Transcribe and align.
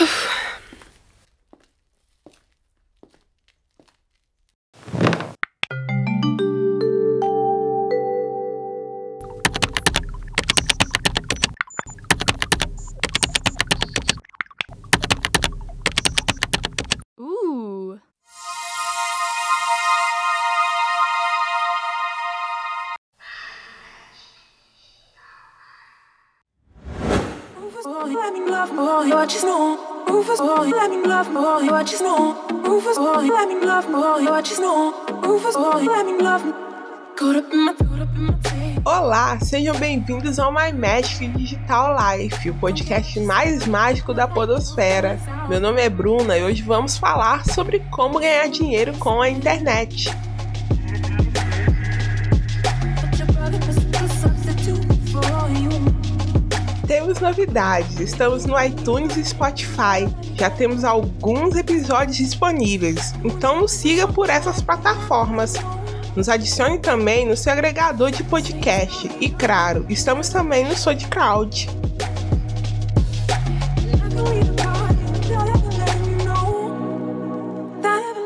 Ooh. 17.20 18.00
Rufus, 27.58 27.84
boy, 27.84 28.04
let 28.14 28.32
me 28.32 28.50
love, 28.50 28.70
boy, 28.70 29.10
what 29.10 29.34
you 29.34 29.42
know. 29.42 29.89
Let 30.06 30.90
me 30.90 31.02
love, 31.06 31.28
you 31.28 31.34
know. 31.34 32.40
Let 33.28 33.48
me 33.48 33.66
love, 33.66 33.86
you 33.86 34.60
know. 34.60 34.94
Let 35.86 36.06
me 36.06 36.18
love. 36.18 36.42
Caught 37.16 37.36
up 37.36 37.52
in 37.52 37.64
my, 37.64 37.74
caught 37.74 38.00
up 38.00 38.16
in 38.16 38.26
my. 38.26 38.34
Olá, 38.82 39.38
sejam 39.40 39.76
bem-vindos 39.76 40.38
ao 40.38 40.50
My 40.50 40.72
Magic 40.72 41.28
Digital 41.36 41.94
Life, 41.94 42.48
o 42.48 42.54
podcast 42.54 43.20
mais 43.20 43.66
mágico 43.66 44.14
da 44.14 44.26
podosfera. 44.26 45.20
Meu 45.48 45.60
nome 45.60 45.82
é 45.82 45.90
Bruna 45.90 46.38
e 46.38 46.42
hoje 46.42 46.62
vamos 46.62 46.96
falar 46.96 47.44
sobre 47.44 47.80
como 47.90 48.18
ganhar 48.18 48.48
dinheiro 48.48 48.94
com 48.98 49.20
a 49.20 49.28
internet. 49.28 50.08
Temos 56.90 57.20
novidades, 57.20 58.00
estamos 58.00 58.46
no 58.46 58.60
iTunes 58.60 59.16
e 59.16 59.24
Spotify. 59.24 60.12
Já 60.34 60.50
temos 60.50 60.82
alguns 60.82 61.54
episódios 61.54 62.16
disponíveis, 62.16 63.14
então 63.22 63.60
nos 63.60 63.70
siga 63.70 64.08
por 64.08 64.28
essas 64.28 64.60
plataformas. 64.60 65.54
Nos 66.16 66.28
adicione 66.28 66.80
também 66.80 67.28
no 67.28 67.36
seu 67.36 67.52
agregador 67.52 68.10
de 68.10 68.24
podcast. 68.24 69.08
E 69.20 69.30
claro, 69.30 69.86
estamos 69.88 70.30
também 70.30 70.64
no 70.64 70.76
SoundCloud. 70.76 71.70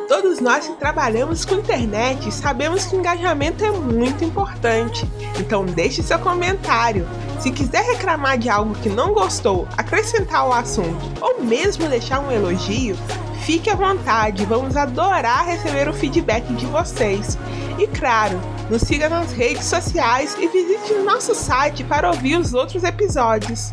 Todos 0.09 0.41
nós 0.41 0.67
que 0.67 0.77
trabalhamos 0.77 1.45
com 1.45 1.57
internet 1.57 2.33
sabemos 2.33 2.87
que 2.87 2.97
o 2.97 2.99
engajamento 2.99 3.63
é 3.63 3.71
muito 3.71 4.25
importante. 4.25 5.07
Então 5.39 5.67
deixe 5.67 6.03
seu 6.03 6.19
comentário. 6.19 7.07
Se 7.41 7.51
quiser 7.51 7.85
reclamar 7.85 8.39
de 8.39 8.49
algo 8.49 8.75
que 8.77 8.89
não 8.89 9.13
gostou, 9.13 9.69
acrescentar 9.77 10.41
ao 10.41 10.53
assunto 10.53 11.05
ou 11.21 11.45
mesmo 11.45 11.89
deixar 11.89 12.21
um 12.21 12.33
elogio, 12.33 12.97
fique 13.45 13.69
à 13.69 13.75
vontade. 13.75 14.47
Vamos 14.47 14.77
adorar 14.77 15.47
receber 15.47 15.89
o 15.89 15.93
feedback 15.93 16.45
de 16.55 16.67
vocês. 16.67 17.37
E 17.79 17.87
claro, 17.87 18.41
nos 18.71 18.83
siga 18.83 19.09
nas 19.09 19.33
redes 19.33 19.67
sociais 19.67 20.37
e 20.39 20.49
visite 20.49 20.95
nosso 21.05 21.35
site 21.35 21.85
para 21.85 22.11
ouvir 22.11 22.37
os 22.37 22.55
outros 22.55 22.83
episódios. 22.85 23.73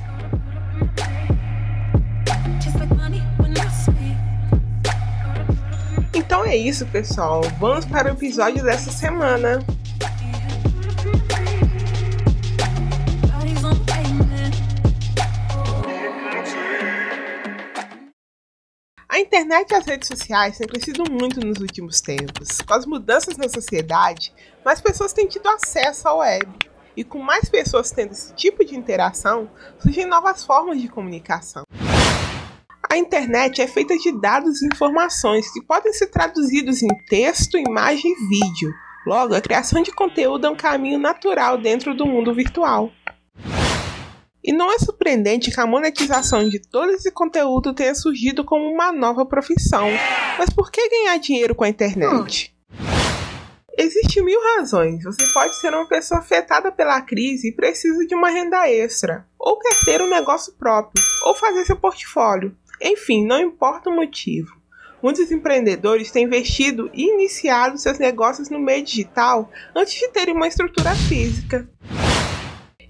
Então 6.13 6.45
é 6.45 6.55
isso, 6.55 6.85
pessoal. 6.87 7.41
Vamos 7.59 7.85
para 7.85 8.09
o 8.09 8.13
episódio 8.13 8.63
dessa 8.63 8.91
semana. 8.91 9.59
Internet 19.21 19.71
e 19.71 19.75
as 19.75 19.85
redes 19.85 20.07
sociais 20.07 20.57
têm 20.57 20.67
crescido 20.67 21.03
muito 21.09 21.39
nos 21.39 21.59
últimos 21.59 22.01
tempos. 22.01 22.61
Com 22.61 22.73
as 22.73 22.85
mudanças 22.85 23.37
na 23.37 23.47
sociedade, 23.47 24.33
mais 24.65 24.81
pessoas 24.81 25.13
têm 25.13 25.27
tido 25.27 25.47
acesso 25.47 26.07
à 26.07 26.15
web. 26.15 26.47
E 26.95 27.03
com 27.03 27.19
mais 27.19 27.47
pessoas 27.47 27.91
tendo 27.91 28.11
esse 28.11 28.33
tipo 28.33 28.65
de 28.65 28.75
interação, 28.75 29.49
surgem 29.79 30.05
novas 30.05 30.43
formas 30.43 30.81
de 30.81 30.89
comunicação. 30.89 31.63
A 32.91 32.97
internet 32.97 33.61
é 33.61 33.67
feita 33.67 33.97
de 33.97 34.11
dados 34.19 34.61
e 34.61 34.67
informações 34.67 35.49
que 35.53 35.61
podem 35.61 35.93
ser 35.93 36.07
traduzidos 36.07 36.83
em 36.83 36.89
texto, 37.07 37.57
imagem 37.57 38.11
e 38.11 38.27
vídeo. 38.27 38.73
Logo, 39.07 39.33
a 39.33 39.41
criação 39.41 39.81
de 39.81 39.91
conteúdo 39.91 40.45
é 40.45 40.49
um 40.49 40.55
caminho 40.55 40.99
natural 40.99 41.57
dentro 41.57 41.95
do 41.95 42.05
mundo 42.05 42.33
virtual. 42.33 42.91
E 44.43 44.51
não 44.51 44.71
é 44.71 44.79
surpreendente 44.79 45.51
que 45.51 45.59
a 45.59 45.67
monetização 45.67 46.49
de 46.49 46.59
todo 46.59 46.91
esse 46.91 47.11
conteúdo 47.11 47.73
tenha 47.73 47.93
surgido 47.93 48.43
como 48.43 48.65
uma 48.65 48.91
nova 48.91 49.25
profissão. 49.25 49.87
Mas 50.37 50.49
por 50.49 50.71
que 50.71 50.89
ganhar 50.89 51.17
dinheiro 51.17 51.53
com 51.53 51.63
a 51.63 51.69
internet? 51.69 52.55
Existem 53.77 54.23
mil 54.23 54.39
razões. 54.55 55.03
Você 55.03 55.25
pode 55.33 55.55
ser 55.59 55.73
uma 55.73 55.87
pessoa 55.87 56.19
afetada 56.19 56.71
pela 56.71 57.01
crise 57.01 57.49
e 57.49 57.55
precisa 57.55 58.05
de 58.05 58.15
uma 58.15 58.29
renda 58.29 58.69
extra, 58.69 59.25
ou 59.39 59.59
quer 59.59 59.85
ter 59.85 60.01
um 60.01 60.09
negócio 60.09 60.53
próprio, 60.53 61.03
ou 61.25 61.35
fazer 61.35 61.65
seu 61.65 61.75
portfólio. 61.75 62.55
Enfim, 62.81 63.25
não 63.25 63.39
importa 63.39 63.89
o 63.89 63.95
motivo. 63.95 64.59
Muitos 65.01 65.31
empreendedores 65.31 66.11
têm 66.11 66.25
investido 66.25 66.89
e 66.93 67.11
iniciado 67.13 67.77
seus 67.77 67.97
negócios 67.97 68.49
no 68.49 68.59
meio 68.59 68.83
digital 68.83 69.49
antes 69.75 69.99
de 69.99 70.07
terem 70.09 70.35
uma 70.35 70.47
estrutura 70.47 70.93
física. 70.95 71.67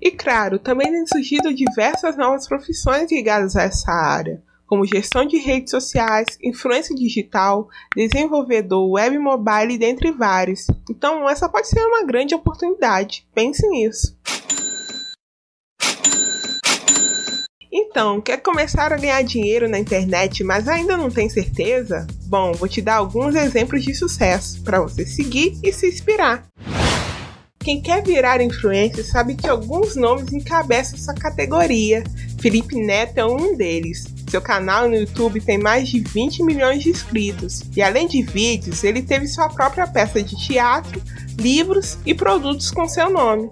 E 0.01 0.09
claro, 0.09 0.57
também 0.57 0.91
têm 0.91 1.05
surgido 1.05 1.53
diversas 1.53 2.17
novas 2.17 2.47
profissões 2.47 3.11
ligadas 3.11 3.55
a 3.55 3.63
essa 3.63 3.91
área, 3.91 4.41
como 4.65 4.83
gestão 4.83 5.27
de 5.27 5.37
redes 5.37 5.69
sociais, 5.69 6.39
influência 6.41 6.95
digital, 6.95 7.69
desenvolvedor 7.95 8.89
web 8.89 9.19
mobile, 9.19 9.77
dentre 9.77 10.11
vários. 10.11 10.65
Então, 10.89 11.29
essa 11.29 11.47
pode 11.47 11.67
ser 11.67 11.85
uma 11.85 12.03
grande 12.03 12.33
oportunidade. 12.33 13.27
Pense 13.35 13.67
nisso. 13.67 14.17
Então, 17.71 18.19
quer 18.19 18.37
começar 18.37 18.91
a 18.91 18.97
ganhar 18.97 19.21
dinheiro 19.21 19.69
na 19.69 19.79
internet, 19.79 20.43
mas 20.43 20.67
ainda 20.67 20.97
não 20.97 21.09
tem 21.09 21.29
certeza? 21.29 22.07
Bom, 22.25 22.51
vou 22.53 22.67
te 22.67 22.81
dar 22.81 22.95
alguns 22.95 23.35
exemplos 23.35 23.83
de 23.83 23.93
sucesso 23.93 24.61
para 24.63 24.81
você 24.81 25.05
seguir 25.05 25.57
e 25.63 25.71
se 25.71 25.87
inspirar. 25.87 26.50
Quem 27.63 27.79
quer 27.79 28.03
virar 28.03 28.41
influencer 28.41 29.05
sabe 29.05 29.35
que 29.35 29.47
alguns 29.47 29.95
nomes 29.95 30.33
encabeçam 30.33 30.97
essa 30.97 31.13
categoria. 31.13 32.03
Felipe 32.39 32.75
Neto 32.75 33.19
é 33.19 33.25
um 33.25 33.55
deles. 33.55 34.03
Seu 34.27 34.41
canal 34.41 34.89
no 34.89 34.95
YouTube 34.95 35.39
tem 35.39 35.59
mais 35.59 35.87
de 35.87 35.99
20 35.99 36.41
milhões 36.41 36.81
de 36.81 36.89
inscritos. 36.89 37.61
E 37.75 37.81
além 37.83 38.07
de 38.07 38.23
vídeos, 38.23 38.83
ele 38.83 39.03
teve 39.03 39.27
sua 39.27 39.47
própria 39.47 39.85
peça 39.85 40.23
de 40.23 40.35
teatro, 40.35 40.99
livros 41.37 41.99
e 42.03 42.15
produtos 42.15 42.71
com 42.71 42.87
seu 42.87 43.11
nome. 43.11 43.51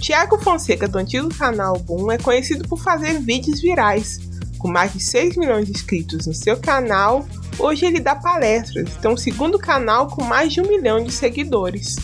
Tiago 0.00 0.38
Fonseca, 0.38 0.88
do 0.88 0.98
antigo 0.98 1.28
canal 1.32 1.78
Boom, 1.78 2.10
é 2.10 2.18
conhecido 2.18 2.66
por 2.68 2.82
fazer 2.82 3.20
vídeos 3.20 3.60
virais. 3.60 4.18
Com 4.58 4.66
mais 4.66 4.92
de 4.92 5.00
6 5.00 5.36
milhões 5.36 5.66
de 5.66 5.72
inscritos 5.72 6.26
no 6.26 6.34
seu 6.34 6.56
canal, 6.56 7.24
hoje 7.56 7.86
ele 7.86 8.00
dá 8.00 8.16
palestras 8.16 8.90
e 8.90 8.98
tem 8.98 9.10
um 9.10 9.16
segundo 9.16 9.60
canal 9.60 10.08
com 10.08 10.24
mais 10.24 10.52
de 10.52 10.60
um 10.60 10.66
milhão 10.66 11.04
de 11.04 11.12
seguidores. 11.12 11.96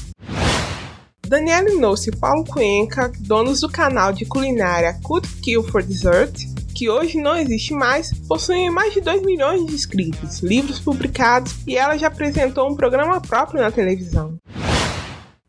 Daniela 1.27 1.69
Inossi 1.69 2.11
e 2.11 2.17
Paulo 2.17 2.45
Cuenca, 2.45 3.11
donos 3.19 3.61
do 3.61 3.69
canal 3.69 4.13
de 4.13 4.25
culinária 4.25 4.97
Could 5.03 5.27
Kill 5.43 5.61
for 5.65 5.83
Dessert, 5.83 6.33
que 6.73 6.89
hoje 6.89 7.21
não 7.21 7.37
existe 7.37 7.75
mais, 7.75 8.13
possuem 8.29 8.71
mais 8.71 8.95
de 8.95 9.01
2 9.01 9.23
milhões 9.23 9.67
de 9.67 9.75
inscritos, 9.75 10.39
livros 10.39 10.79
publicados 10.79 11.53
e 11.67 11.77
ela 11.77 11.99
já 11.99 12.07
apresentou 12.07 12.71
um 12.71 12.77
programa 12.77 13.21
próprio 13.21 13.61
na 13.61 13.73
televisão. 13.73 14.39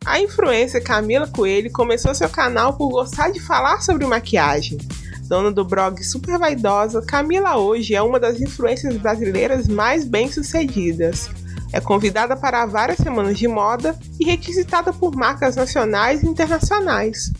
A 0.03 0.19
influencer 0.19 0.83
Camila 0.83 1.27
Coelho 1.27 1.71
começou 1.71 2.15
seu 2.15 2.29
canal 2.29 2.75
por 2.75 2.89
gostar 2.89 3.29
de 3.29 3.39
falar 3.39 3.81
sobre 3.81 4.07
maquiagem. 4.07 4.79
Dona 5.27 5.51
do 5.51 5.63
blog 5.63 6.03
Super 6.03 6.39
Vaidosa, 6.39 7.03
Camila 7.05 7.57
hoje 7.57 7.93
é 7.93 8.01
uma 8.01 8.19
das 8.19 8.41
influências 8.41 8.97
brasileiras 8.97 9.67
mais 9.67 10.05
bem-sucedidas. 10.05 11.29
É 11.71 11.81
convidada 11.81 12.35
para 12.35 12.65
várias 12.65 12.97
semanas 12.97 13.37
de 13.37 13.47
moda 13.47 13.97
e 14.19 14.25
requisitada 14.25 14.93
por 14.93 15.15
marcas 15.15 15.55
nacionais 15.55 16.23
e 16.23 16.27
internacionais. 16.27 17.31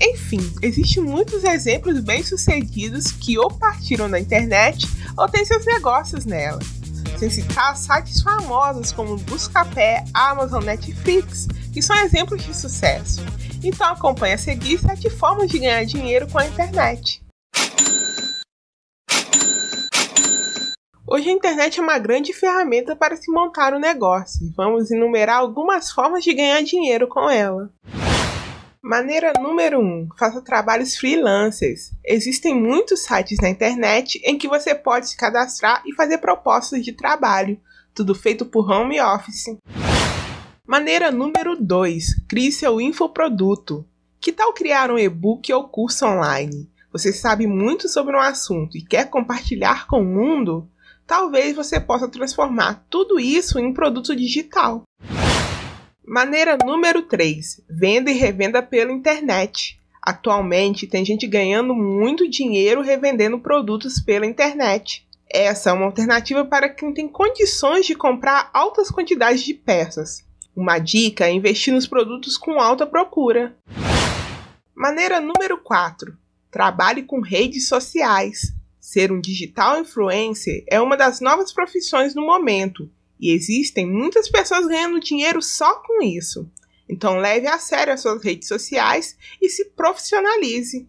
Enfim, 0.00 0.40
existem 0.62 1.02
muitos 1.02 1.44
exemplos 1.44 2.00
bem-sucedidos 2.00 3.12
que 3.12 3.38
ou 3.38 3.50
partiram 3.50 4.08
da 4.08 4.18
internet 4.18 4.86
ou 5.16 5.28
têm 5.28 5.44
seus 5.44 5.64
negócios 5.66 6.24
nela. 6.24 6.60
Sem 7.18 7.28
citar 7.28 7.76
sites 7.76 8.22
famosos 8.22 8.92
como 8.92 9.18
Buscapé, 9.18 10.04
Amazon, 10.14 10.64
Netflix, 10.64 11.46
que 11.72 11.82
são 11.82 11.94
exemplos 11.96 12.42
de 12.42 12.56
sucesso. 12.56 13.22
Então 13.62 13.92
acompanhe 13.92 14.34
a 14.34 14.38
seguir 14.38 14.78
7 14.78 15.10
formas 15.10 15.50
de 15.50 15.58
ganhar 15.58 15.84
dinheiro 15.84 16.26
com 16.28 16.38
a 16.38 16.46
internet. 16.46 17.22
Hoje 21.12 21.28
a 21.28 21.32
internet 21.32 21.80
é 21.80 21.82
uma 21.82 21.98
grande 21.98 22.32
ferramenta 22.32 22.94
para 22.94 23.16
se 23.16 23.32
montar 23.32 23.74
um 23.74 23.80
negócio. 23.80 24.48
Vamos 24.56 24.92
enumerar 24.92 25.38
algumas 25.38 25.90
formas 25.90 26.22
de 26.22 26.32
ganhar 26.32 26.62
dinheiro 26.62 27.08
com 27.08 27.28
ela. 27.28 27.68
Maneira 28.80 29.32
número 29.40 29.80
1: 29.80 29.82
um, 29.82 30.08
faça 30.16 30.40
trabalhos 30.40 30.96
freelancers. 30.96 31.90
Existem 32.04 32.54
muitos 32.54 33.00
sites 33.00 33.38
na 33.42 33.50
internet 33.50 34.22
em 34.24 34.38
que 34.38 34.46
você 34.46 34.72
pode 34.72 35.08
se 35.08 35.16
cadastrar 35.16 35.82
e 35.84 35.92
fazer 35.96 36.18
propostas 36.18 36.84
de 36.84 36.92
trabalho, 36.92 37.58
tudo 37.92 38.14
feito 38.14 38.46
por 38.46 38.70
home 38.70 39.00
office. 39.00 39.56
Maneira 40.64 41.10
número 41.10 41.60
2: 41.60 42.22
crie 42.28 42.52
seu 42.52 42.80
infoproduto. 42.80 43.84
Que 44.20 44.30
tal 44.30 44.52
criar 44.52 44.92
um 44.92 44.98
e-book 44.98 45.52
ou 45.52 45.68
curso 45.68 46.06
online? 46.06 46.70
Você 46.92 47.12
sabe 47.12 47.48
muito 47.48 47.88
sobre 47.88 48.14
um 48.14 48.20
assunto 48.20 48.78
e 48.78 48.84
quer 48.84 49.10
compartilhar 49.10 49.88
com 49.88 50.02
o 50.02 50.04
mundo? 50.04 50.68
Talvez 51.10 51.56
você 51.56 51.80
possa 51.80 52.06
transformar 52.06 52.86
tudo 52.88 53.18
isso 53.18 53.58
em 53.58 53.66
um 53.66 53.74
produto 53.74 54.14
digital. 54.14 54.84
Maneira 56.06 56.56
número 56.64 57.02
3: 57.02 57.62
venda 57.68 58.12
e 58.12 58.14
revenda 58.14 58.62
pela 58.62 58.92
internet. 58.92 59.76
Atualmente 60.00 60.86
tem 60.86 61.04
gente 61.04 61.26
ganhando 61.26 61.74
muito 61.74 62.30
dinheiro 62.30 62.80
revendendo 62.80 63.40
produtos 63.40 64.00
pela 64.00 64.24
internet. 64.24 65.04
Essa 65.28 65.70
é 65.70 65.72
uma 65.72 65.86
alternativa 65.86 66.44
para 66.44 66.68
quem 66.68 66.94
tem 66.94 67.08
condições 67.08 67.86
de 67.86 67.96
comprar 67.96 68.48
altas 68.54 68.88
quantidades 68.88 69.42
de 69.42 69.52
peças. 69.52 70.24
Uma 70.54 70.78
dica 70.78 71.26
é 71.26 71.32
investir 71.32 71.74
nos 71.74 71.88
produtos 71.88 72.38
com 72.38 72.60
alta 72.60 72.86
procura. 72.86 73.56
Maneira 74.72 75.20
número 75.20 75.58
4: 75.58 76.16
trabalhe 76.52 77.02
com 77.02 77.20
redes 77.20 77.66
sociais. 77.66 78.59
Ser 78.92 79.12
um 79.12 79.20
digital 79.20 79.78
influencer 79.78 80.64
é 80.66 80.80
uma 80.80 80.96
das 80.96 81.20
novas 81.20 81.52
profissões 81.52 82.12
no 82.12 82.26
momento 82.26 82.90
e 83.20 83.30
existem 83.30 83.86
muitas 83.86 84.28
pessoas 84.28 84.66
ganhando 84.66 84.98
dinheiro 84.98 85.40
só 85.40 85.76
com 85.76 86.02
isso. 86.02 86.50
Então 86.88 87.18
leve 87.18 87.46
a 87.46 87.56
sério 87.56 87.92
as 87.92 88.00
suas 88.00 88.20
redes 88.20 88.48
sociais 88.48 89.16
e 89.40 89.48
se 89.48 89.66
profissionalize. 89.66 90.88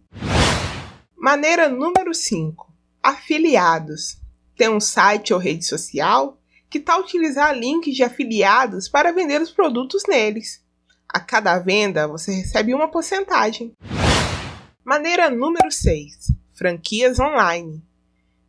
Maneira 1.16 1.68
número 1.68 2.12
5: 2.12 2.74
afiliados. 3.00 4.18
Tem 4.56 4.68
um 4.68 4.80
site 4.80 5.32
ou 5.32 5.38
rede 5.38 5.64
social? 5.64 6.42
Que 6.68 6.80
tal 6.80 7.02
utilizar 7.02 7.56
links 7.56 7.94
de 7.94 8.02
afiliados 8.02 8.88
para 8.88 9.12
vender 9.12 9.40
os 9.40 9.52
produtos 9.52 10.02
neles? 10.08 10.60
A 11.08 11.20
cada 11.20 11.56
venda 11.60 12.08
você 12.08 12.32
recebe 12.32 12.74
uma 12.74 12.90
porcentagem. 12.90 13.72
Maneira 14.84 15.30
número 15.30 15.70
6: 15.70 16.32
franquias 16.52 17.20
online. 17.20 17.80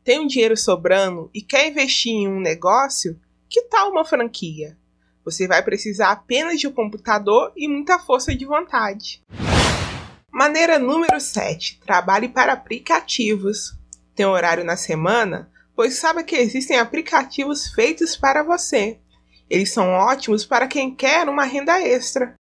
Tem 0.03 0.19
um 0.19 0.27
dinheiro 0.27 0.57
sobrando 0.57 1.29
e 1.33 1.41
quer 1.41 1.69
investir 1.69 2.11
em 2.11 2.27
um 2.27 2.41
negócio? 2.41 3.17
Que 3.49 3.61
tal 3.63 3.89
uma 3.89 4.03
franquia? 4.03 4.77
Você 5.23 5.47
vai 5.47 5.63
precisar 5.63 6.11
apenas 6.11 6.59
de 6.59 6.67
um 6.67 6.73
computador 6.73 7.53
e 7.55 7.69
muita 7.69 7.97
força 7.97 8.35
de 8.35 8.45
vontade. 8.45 9.21
Maneira 10.29 10.77
número 10.77 11.21
7. 11.21 11.79
Trabalhe 11.85 12.27
para 12.27 12.51
aplicativos. 12.51 13.77
Tem 14.13 14.25
horário 14.25 14.65
na 14.65 14.75
semana? 14.75 15.49
Pois 15.73 15.93
sabe 15.93 16.25
que 16.25 16.35
existem 16.35 16.77
aplicativos 16.77 17.67
feitos 17.67 18.17
para 18.17 18.43
você. 18.43 18.99
Eles 19.49 19.71
são 19.71 19.89
ótimos 19.89 20.45
para 20.45 20.67
quem 20.67 20.93
quer 20.93 21.29
uma 21.29 21.45
renda 21.45 21.79
extra. 21.79 22.35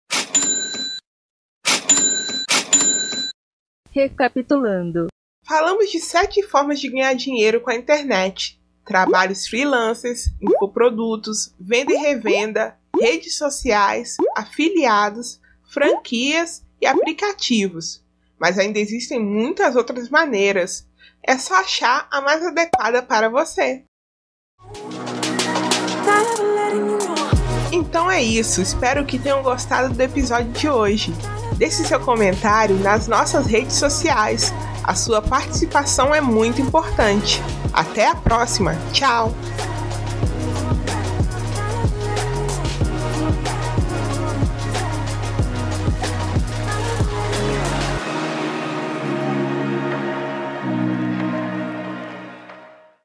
Recapitulando. 3.91 5.07
Falamos 5.49 5.89
de 5.89 5.99
sete 5.99 6.43
formas 6.43 6.79
de 6.79 6.87
ganhar 6.89 7.15
dinheiro 7.15 7.59
com 7.59 7.71
a 7.71 7.75
internet 7.75 8.61
trabalhos 8.85 9.47
freelancers, 9.47 10.29
infoprodutos, 10.39 11.55
venda 11.59 11.91
e 11.91 11.97
revenda, 11.97 12.77
redes 12.99 13.35
sociais, 13.35 14.17
afiliados, 14.35 15.41
franquias 15.71 16.63
e 16.79 16.85
aplicativos. 16.85 18.03
Mas 18.39 18.59
ainda 18.59 18.77
existem 18.77 19.19
muitas 19.19 19.75
outras 19.75 20.07
maneiras. 20.07 20.87
É 21.23 21.35
só 21.35 21.55
achar 21.55 22.07
a 22.11 22.21
mais 22.21 22.45
adequada 22.45 23.01
para 23.01 23.27
você. 23.27 23.83
Então 27.71 28.09
é 28.09 28.21
isso, 28.21 28.61
espero 28.61 29.03
que 29.03 29.17
tenham 29.17 29.41
gostado 29.41 29.95
do 29.95 30.01
episódio 30.01 30.51
de 30.51 30.69
hoje. 30.69 31.11
Deixe 31.57 31.83
seu 31.83 31.99
comentário 31.99 32.75
nas 32.77 33.07
nossas 33.07 33.47
redes 33.47 33.75
sociais. 33.75 34.53
A 34.89 34.95
sua 34.95 35.21
participação 35.21 36.15
é 36.15 36.19
muito 36.19 36.59
importante. 36.59 37.39
Até 37.71 38.07
a 38.07 38.15
próxima. 38.15 38.75
Tchau! 38.91 39.31